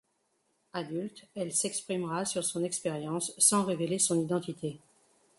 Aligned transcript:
Adulte, 0.73 1.27
elle 1.35 1.53
s'exprimera 1.53 2.25
sur 2.25 2.43
son 2.43 2.63
expérience 2.63 3.33
sans 3.37 3.63
révéler 3.63 3.99
son 3.99 4.19
identité. 4.19 4.79